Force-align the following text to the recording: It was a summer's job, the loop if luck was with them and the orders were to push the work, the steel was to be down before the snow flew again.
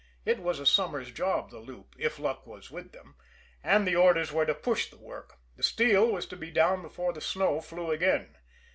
It 0.25 0.39
was 0.39 0.59
a 0.59 0.65
summer's 0.65 1.11
job, 1.11 1.51
the 1.51 1.59
loop 1.59 1.93
if 1.95 2.17
luck 2.17 2.47
was 2.47 2.71
with 2.71 2.91
them 2.91 3.13
and 3.63 3.85
the 3.85 3.95
orders 3.95 4.31
were 4.31 4.47
to 4.47 4.55
push 4.55 4.89
the 4.89 4.97
work, 4.97 5.37
the 5.57 5.61
steel 5.61 6.11
was 6.11 6.25
to 6.29 6.35
be 6.35 6.49
down 6.49 6.81
before 6.81 7.13
the 7.13 7.21
snow 7.21 7.61
flew 7.61 7.91
again. 7.91 8.35